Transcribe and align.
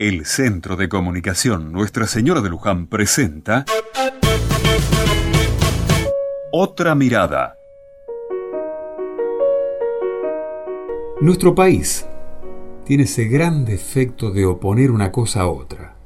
El 0.00 0.24
Centro 0.24 0.76
de 0.76 0.88
Comunicación 0.88 1.72
Nuestra 1.72 2.06
Señora 2.06 2.40
de 2.40 2.48
Luján 2.48 2.86
presenta 2.86 3.66
Otra 6.52 6.94
Mirada. 6.94 7.58
Nuestro 11.20 11.54
país 11.54 12.06
tiene 12.86 13.02
ese 13.02 13.26
gran 13.26 13.66
defecto 13.66 14.30
de 14.30 14.46
oponer 14.46 14.90
una 14.90 15.12
cosa 15.12 15.42
a 15.42 15.48
otra. 15.48 15.96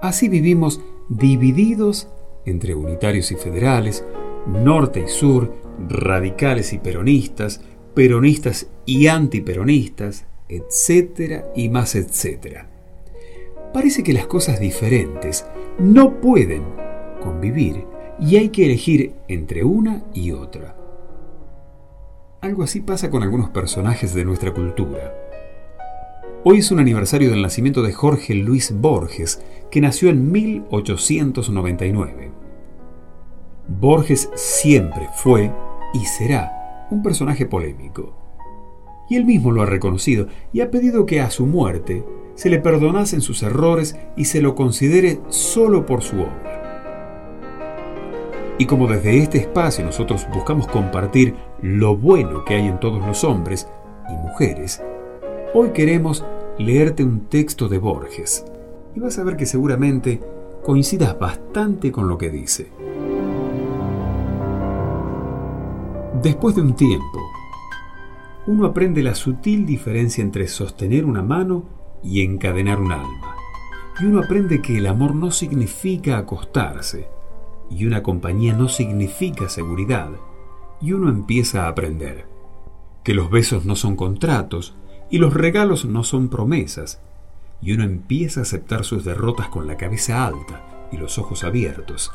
Así 0.00 0.28
vivimos 0.28 0.82
divididos 1.08 2.10
entre 2.44 2.74
unitarios 2.74 3.32
y 3.32 3.36
federales, 3.36 4.04
norte 4.46 5.04
y 5.06 5.08
sur, 5.08 5.56
radicales 5.88 6.74
y 6.74 6.78
peronistas, 6.78 7.62
peronistas 7.94 8.66
y 8.84 9.06
antiperonistas, 9.06 10.26
etcétera 10.46 11.46
y 11.56 11.70
más 11.70 11.94
etcétera. 11.94 12.69
Parece 13.72 14.02
que 14.02 14.12
las 14.12 14.26
cosas 14.26 14.58
diferentes 14.58 15.46
no 15.78 16.20
pueden 16.20 16.64
convivir 17.22 17.86
y 18.18 18.36
hay 18.36 18.48
que 18.48 18.64
elegir 18.64 19.14
entre 19.28 19.62
una 19.62 20.02
y 20.12 20.32
otra. 20.32 20.76
Algo 22.40 22.64
así 22.64 22.80
pasa 22.80 23.10
con 23.10 23.22
algunos 23.22 23.50
personajes 23.50 24.12
de 24.12 24.24
nuestra 24.24 24.52
cultura. 24.52 25.14
Hoy 26.42 26.58
es 26.58 26.72
un 26.72 26.80
aniversario 26.80 27.30
del 27.30 27.42
nacimiento 27.42 27.82
de 27.82 27.92
Jorge 27.92 28.34
Luis 28.34 28.74
Borges, 28.74 29.40
que 29.70 29.80
nació 29.80 30.08
en 30.08 30.32
1899. 30.32 32.30
Borges 33.68 34.30
siempre 34.34 35.08
fue 35.14 35.52
y 35.94 36.04
será 36.06 36.88
un 36.90 37.04
personaje 37.04 37.46
polémico. 37.46 38.16
Y 39.08 39.16
él 39.16 39.26
mismo 39.26 39.52
lo 39.52 39.62
ha 39.62 39.66
reconocido 39.66 40.26
y 40.52 40.60
ha 40.60 40.70
pedido 40.70 41.06
que 41.06 41.20
a 41.20 41.30
su 41.30 41.46
muerte 41.46 42.04
se 42.40 42.48
le 42.48 42.58
perdonasen 42.58 43.20
sus 43.20 43.42
errores 43.42 43.98
y 44.16 44.24
se 44.24 44.40
lo 44.40 44.54
considere 44.54 45.20
solo 45.28 45.84
por 45.84 46.00
su 46.00 46.22
obra. 46.22 47.36
Y 48.56 48.64
como 48.64 48.86
desde 48.86 49.18
este 49.18 49.36
espacio 49.36 49.84
nosotros 49.84 50.26
buscamos 50.32 50.66
compartir 50.66 51.34
lo 51.60 51.98
bueno 51.98 52.42
que 52.46 52.54
hay 52.54 52.66
en 52.66 52.80
todos 52.80 53.06
los 53.06 53.24
hombres 53.24 53.68
y 54.08 54.14
mujeres, 54.14 54.80
hoy 55.52 55.72
queremos 55.74 56.24
leerte 56.58 57.04
un 57.04 57.26
texto 57.28 57.68
de 57.68 57.76
Borges 57.76 58.46
y 58.96 59.00
vas 59.00 59.18
a 59.18 59.24
ver 59.24 59.36
que 59.36 59.44
seguramente 59.44 60.18
coincidas 60.64 61.18
bastante 61.18 61.92
con 61.92 62.08
lo 62.08 62.16
que 62.16 62.30
dice. 62.30 62.68
Después 66.22 66.54
de 66.54 66.62
un 66.62 66.74
tiempo, 66.74 67.18
uno 68.46 68.64
aprende 68.64 69.02
la 69.02 69.14
sutil 69.14 69.66
diferencia 69.66 70.22
entre 70.22 70.48
sostener 70.48 71.04
una 71.04 71.22
mano 71.22 71.79
y 72.02 72.22
encadenar 72.22 72.80
un 72.80 72.92
alma. 72.92 73.36
Y 74.00 74.06
uno 74.06 74.20
aprende 74.20 74.62
que 74.62 74.78
el 74.78 74.86
amor 74.86 75.14
no 75.14 75.30
significa 75.30 76.18
acostarse, 76.18 77.08
y 77.70 77.86
una 77.86 78.02
compañía 78.02 78.54
no 78.54 78.68
significa 78.68 79.48
seguridad. 79.48 80.10
Y 80.80 80.92
uno 80.92 81.08
empieza 81.08 81.64
a 81.64 81.68
aprender 81.68 82.26
que 83.04 83.14
los 83.14 83.30
besos 83.30 83.64
no 83.64 83.76
son 83.76 83.96
contratos 83.96 84.74
y 85.10 85.18
los 85.18 85.34
regalos 85.34 85.84
no 85.84 86.04
son 86.04 86.28
promesas. 86.28 87.00
Y 87.62 87.72
uno 87.72 87.84
empieza 87.84 88.40
a 88.40 88.42
aceptar 88.44 88.84
sus 88.84 89.04
derrotas 89.04 89.48
con 89.48 89.66
la 89.66 89.76
cabeza 89.76 90.26
alta 90.26 90.88
y 90.90 90.96
los 90.96 91.18
ojos 91.18 91.44
abiertos. 91.44 92.10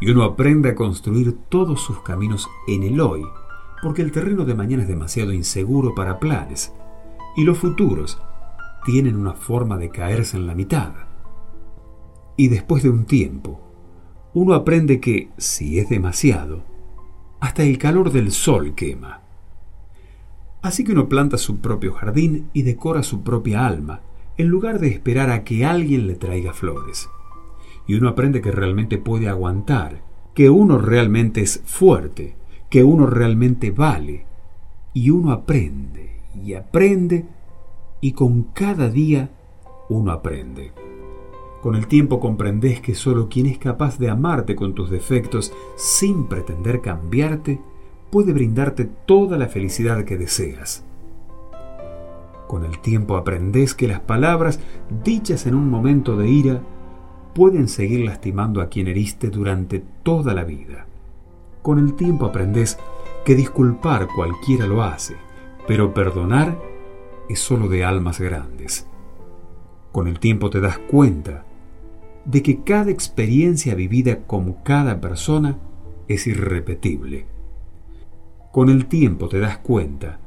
Y 0.00 0.10
uno 0.10 0.24
aprende 0.24 0.70
a 0.70 0.74
construir 0.74 1.36
todos 1.48 1.80
sus 1.80 2.02
caminos 2.02 2.48
en 2.68 2.82
el 2.82 3.00
hoy 3.00 3.24
porque 3.82 4.00
el 4.00 4.12
terreno 4.12 4.44
de 4.44 4.54
mañana 4.54 4.84
es 4.84 4.88
demasiado 4.88 5.32
inseguro 5.32 5.94
para 5.94 6.20
planes, 6.20 6.72
y 7.36 7.42
los 7.42 7.58
futuros 7.58 8.18
tienen 8.84 9.16
una 9.16 9.34
forma 9.34 9.78
de 9.78 9.90
caerse 9.90 10.36
en 10.36 10.46
la 10.46 10.54
mitad. 10.54 10.92
Y 12.36 12.48
después 12.48 12.82
de 12.82 12.90
un 12.90 13.04
tiempo, 13.04 13.60
uno 14.34 14.54
aprende 14.54 15.00
que, 15.00 15.28
si 15.36 15.78
es 15.78 15.88
demasiado, 15.88 16.64
hasta 17.40 17.62
el 17.62 17.78
calor 17.78 18.12
del 18.12 18.32
sol 18.32 18.74
quema. 18.74 19.20
Así 20.62 20.84
que 20.84 20.92
uno 20.92 21.08
planta 21.08 21.38
su 21.38 21.58
propio 21.60 21.92
jardín 21.92 22.48
y 22.52 22.62
decora 22.62 23.02
su 23.02 23.22
propia 23.22 23.66
alma, 23.66 24.00
en 24.38 24.48
lugar 24.48 24.78
de 24.78 24.88
esperar 24.88 25.30
a 25.30 25.44
que 25.44 25.64
alguien 25.64 26.06
le 26.06 26.14
traiga 26.14 26.52
flores. 26.52 27.10
Y 27.86 27.94
uno 27.94 28.08
aprende 28.08 28.40
que 28.40 28.52
realmente 28.52 28.96
puede 28.96 29.28
aguantar, 29.28 30.02
que 30.34 30.50
uno 30.50 30.78
realmente 30.78 31.42
es 31.42 31.62
fuerte, 31.66 32.36
que 32.70 32.84
uno 32.84 33.06
realmente 33.06 33.70
vale. 33.70 34.24
Y 34.94 35.10
uno 35.10 35.32
aprende 35.32 36.22
y 36.42 36.54
aprende 36.54 37.26
y 38.02 38.12
con 38.12 38.42
cada 38.52 38.90
día 38.90 39.30
uno 39.88 40.10
aprende. 40.12 40.72
Con 41.62 41.76
el 41.76 41.86
tiempo 41.86 42.18
comprendes 42.18 42.80
que 42.80 42.96
solo 42.96 43.28
quien 43.28 43.46
es 43.46 43.56
capaz 43.56 43.96
de 43.98 44.10
amarte 44.10 44.56
con 44.56 44.74
tus 44.74 44.90
defectos 44.90 45.54
sin 45.76 46.24
pretender 46.24 46.80
cambiarte 46.80 47.60
puede 48.10 48.32
brindarte 48.32 48.84
toda 49.06 49.38
la 49.38 49.46
felicidad 49.46 50.04
que 50.04 50.18
deseas. 50.18 50.84
Con 52.48 52.64
el 52.64 52.80
tiempo 52.80 53.16
aprendes 53.16 53.74
que 53.74 53.86
las 53.86 54.00
palabras 54.00 54.58
dichas 55.04 55.46
en 55.46 55.54
un 55.54 55.70
momento 55.70 56.16
de 56.16 56.28
ira 56.28 56.60
pueden 57.34 57.68
seguir 57.68 58.04
lastimando 58.04 58.60
a 58.60 58.66
quien 58.66 58.88
heriste 58.88 59.30
durante 59.30 59.82
toda 60.02 60.34
la 60.34 60.42
vida. 60.42 60.86
Con 61.62 61.78
el 61.78 61.94
tiempo 61.94 62.26
aprendes 62.26 62.78
que 63.24 63.36
disculpar 63.36 64.08
cualquiera 64.08 64.66
lo 64.66 64.82
hace, 64.82 65.14
pero 65.68 65.94
perdonar 65.94 66.71
es 67.28 67.40
solo 67.40 67.68
de 67.68 67.84
almas 67.84 68.20
grandes. 68.20 68.86
Con 69.92 70.08
el 70.08 70.18
tiempo 70.18 70.50
te 70.50 70.60
das 70.60 70.78
cuenta 70.78 71.44
de 72.24 72.42
que 72.42 72.62
cada 72.62 72.90
experiencia 72.90 73.74
vivida 73.74 74.26
con 74.26 74.52
cada 74.62 75.00
persona 75.00 75.58
es 76.08 76.26
irrepetible. 76.26 77.26
Con 78.52 78.68
el 78.68 78.86
tiempo 78.86 79.28
te 79.28 79.40
das 79.40 79.58
cuenta 79.58 80.18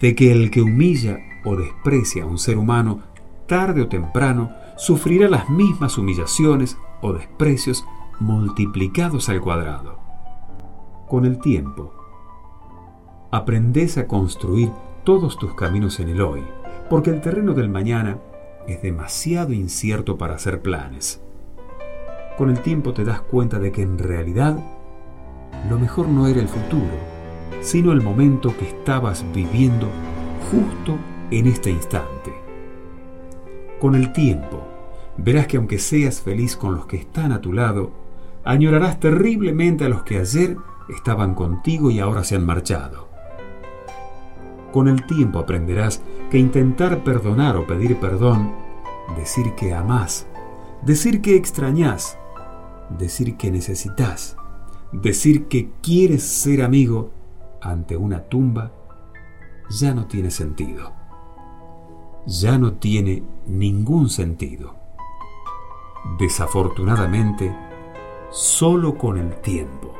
de 0.00 0.14
que 0.14 0.32
el 0.32 0.50
que 0.50 0.62
humilla 0.62 1.18
o 1.44 1.56
desprecia 1.56 2.24
a 2.24 2.26
un 2.26 2.38
ser 2.38 2.58
humano 2.58 3.00
tarde 3.46 3.82
o 3.82 3.88
temprano 3.88 4.52
sufrirá 4.76 5.28
las 5.28 5.48
mismas 5.50 5.98
humillaciones 5.98 6.76
o 7.00 7.12
desprecios 7.12 7.84
multiplicados 8.20 9.28
al 9.28 9.40
cuadrado 9.40 10.02
con 11.12 11.26
el 11.26 11.40
tiempo. 11.40 11.92
Aprendes 13.30 13.98
a 13.98 14.06
construir 14.06 14.72
todos 15.04 15.36
tus 15.36 15.54
caminos 15.54 15.98
en 16.00 16.08
el 16.08 16.20
hoy, 16.20 16.42
porque 16.88 17.10
el 17.10 17.20
terreno 17.20 17.54
del 17.54 17.68
mañana 17.68 18.18
es 18.68 18.82
demasiado 18.82 19.52
incierto 19.52 20.16
para 20.16 20.34
hacer 20.34 20.62
planes. 20.62 21.20
Con 22.38 22.50
el 22.50 22.60
tiempo 22.60 22.92
te 22.92 23.04
das 23.04 23.20
cuenta 23.20 23.58
de 23.58 23.72
que 23.72 23.82
en 23.82 23.98
realidad 23.98 24.58
lo 25.68 25.78
mejor 25.78 26.08
no 26.08 26.28
era 26.28 26.40
el 26.40 26.48
futuro, 26.48 26.94
sino 27.60 27.92
el 27.92 28.00
momento 28.00 28.56
que 28.56 28.68
estabas 28.68 29.24
viviendo 29.34 29.88
justo 30.50 30.96
en 31.30 31.46
este 31.46 31.70
instante. 31.70 32.32
Con 33.80 33.94
el 33.94 34.12
tiempo, 34.12 34.62
verás 35.16 35.46
que 35.48 35.56
aunque 35.56 35.78
seas 35.78 36.20
feliz 36.20 36.56
con 36.56 36.76
los 36.76 36.86
que 36.86 36.96
están 36.96 37.32
a 37.32 37.40
tu 37.40 37.52
lado, 37.52 37.90
añorarás 38.44 39.00
terriblemente 39.00 39.84
a 39.84 39.88
los 39.88 40.04
que 40.04 40.18
ayer 40.18 40.56
estaban 40.88 41.34
contigo 41.34 41.90
y 41.90 41.98
ahora 41.98 42.22
se 42.22 42.36
han 42.36 42.46
marchado. 42.46 43.11
Con 44.72 44.88
el 44.88 45.06
tiempo 45.06 45.38
aprenderás 45.38 46.02
que 46.30 46.38
intentar 46.38 47.04
perdonar 47.04 47.56
o 47.56 47.66
pedir 47.66 48.00
perdón, 48.00 48.52
decir 49.16 49.54
que 49.54 49.74
amás, 49.74 50.26
decir 50.80 51.20
que 51.20 51.36
extrañás, 51.36 52.18
decir 52.98 53.36
que 53.36 53.50
necesitas, 53.50 54.36
decir 54.90 55.46
que 55.48 55.70
quieres 55.82 56.22
ser 56.22 56.62
amigo 56.62 57.10
ante 57.60 57.96
una 57.98 58.22
tumba, 58.22 58.72
ya 59.68 59.94
no 59.94 60.06
tiene 60.06 60.30
sentido. 60.30 60.92
Ya 62.26 62.56
no 62.56 62.74
tiene 62.74 63.22
ningún 63.46 64.08
sentido. 64.08 64.76
Desafortunadamente, 66.18 67.54
solo 68.30 68.96
con 68.96 69.18
el 69.18 69.40
tiempo 69.40 69.92